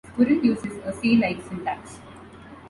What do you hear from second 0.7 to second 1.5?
a C-like